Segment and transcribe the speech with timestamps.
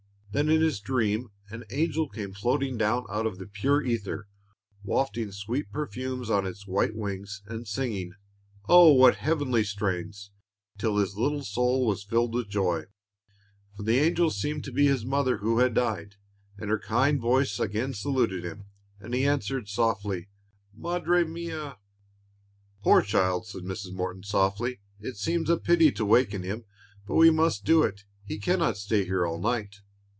[0.33, 4.29] Then, in his dream, an angel came floating down out of the pure ether,
[4.81, 8.13] wafting sweet perfumes on its white wings, and singing
[8.69, 8.93] oh!
[8.93, 10.31] what heavenly strains!
[10.77, 12.85] till his little soul was filled with joy;
[13.75, 16.15] for the angel seemed to be his mother who had died,
[16.57, 18.63] and her kind voice again saluted him,
[19.01, 20.29] and he answered, softly,
[20.73, 21.77] "Madre mia!"
[22.81, 23.91] "Poor child!" said Mrs.
[23.91, 26.63] Morton, softly, "it seems a pity to waken him,
[27.05, 29.81] but we must do it; he can not stay here all night."